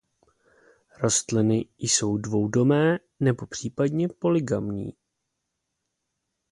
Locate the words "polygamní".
4.09-4.93